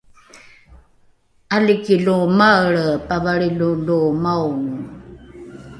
[1.55, 4.73] ’aliki lo maelre pavalrilo lo maongo